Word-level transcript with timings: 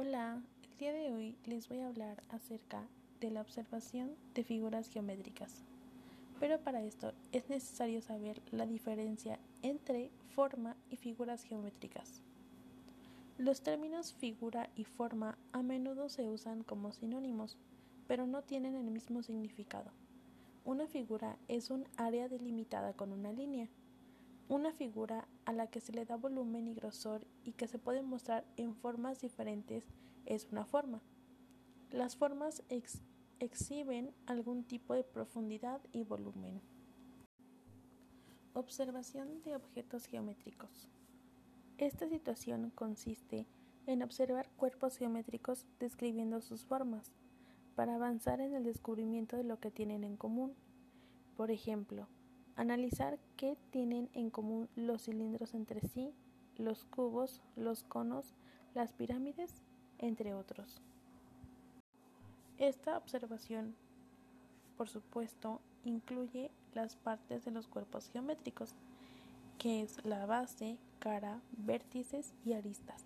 Hola, 0.00 0.40
el 0.62 0.78
día 0.78 0.92
de 0.92 1.10
hoy 1.10 1.34
les 1.44 1.68
voy 1.68 1.80
a 1.80 1.88
hablar 1.88 2.22
acerca 2.28 2.86
de 3.18 3.32
la 3.32 3.40
observación 3.40 4.14
de 4.32 4.44
figuras 4.44 4.88
geométricas. 4.88 5.64
Pero 6.38 6.60
para 6.60 6.84
esto 6.84 7.14
es 7.32 7.50
necesario 7.50 8.00
saber 8.00 8.40
la 8.52 8.64
diferencia 8.64 9.40
entre 9.62 10.12
forma 10.36 10.76
y 10.88 10.94
figuras 10.94 11.42
geométricas. 11.42 12.22
Los 13.38 13.62
términos 13.62 14.14
figura 14.14 14.70
y 14.76 14.84
forma 14.84 15.36
a 15.50 15.64
menudo 15.64 16.08
se 16.08 16.28
usan 16.28 16.62
como 16.62 16.92
sinónimos, 16.92 17.56
pero 18.06 18.24
no 18.24 18.42
tienen 18.42 18.76
el 18.76 18.92
mismo 18.92 19.24
significado. 19.24 19.90
Una 20.64 20.86
figura 20.86 21.38
es 21.48 21.70
un 21.70 21.88
área 21.96 22.28
delimitada 22.28 22.92
con 22.92 23.10
una 23.10 23.32
línea. 23.32 23.68
Una 24.48 24.72
figura 24.72 25.28
a 25.44 25.52
la 25.52 25.66
que 25.66 25.80
se 25.80 25.92
le 25.92 26.06
da 26.06 26.16
volumen 26.16 26.68
y 26.68 26.74
grosor 26.74 27.26
y 27.44 27.52
que 27.52 27.68
se 27.68 27.78
puede 27.78 28.00
mostrar 28.00 28.46
en 28.56 28.74
formas 28.74 29.20
diferentes 29.20 29.84
es 30.24 30.48
una 30.50 30.64
forma. 30.64 31.02
Las 31.90 32.16
formas 32.16 32.62
exhiben 33.40 34.14
algún 34.24 34.64
tipo 34.64 34.94
de 34.94 35.04
profundidad 35.04 35.82
y 35.92 36.04
volumen. 36.04 36.62
Observación 38.54 39.42
de 39.42 39.54
objetos 39.54 40.06
geométricos. 40.06 40.88
Esta 41.76 42.08
situación 42.08 42.72
consiste 42.74 43.46
en 43.86 44.02
observar 44.02 44.50
cuerpos 44.56 44.96
geométricos 44.96 45.66
describiendo 45.78 46.40
sus 46.40 46.64
formas, 46.64 47.12
para 47.74 47.94
avanzar 47.94 48.40
en 48.40 48.54
el 48.54 48.64
descubrimiento 48.64 49.36
de 49.36 49.44
lo 49.44 49.60
que 49.60 49.70
tienen 49.70 50.04
en 50.04 50.16
común. 50.16 50.54
Por 51.36 51.52
ejemplo, 51.52 52.08
Analizar 52.58 53.20
qué 53.36 53.56
tienen 53.70 54.10
en 54.14 54.30
común 54.30 54.68
los 54.74 55.02
cilindros 55.04 55.54
entre 55.54 55.80
sí, 55.80 56.12
los 56.56 56.84
cubos, 56.84 57.40
los 57.54 57.84
conos, 57.84 58.34
las 58.74 58.92
pirámides, 58.92 59.62
entre 59.98 60.34
otros. 60.34 60.82
Esta 62.58 62.98
observación, 62.98 63.76
por 64.76 64.88
supuesto, 64.88 65.60
incluye 65.84 66.50
las 66.74 66.96
partes 66.96 67.44
de 67.44 67.52
los 67.52 67.68
cuerpos 67.68 68.08
geométricos, 68.08 68.74
que 69.58 69.82
es 69.82 70.04
la 70.04 70.26
base, 70.26 70.78
cara, 70.98 71.40
vértices 71.58 72.34
y 72.44 72.54
aristas. 72.54 73.04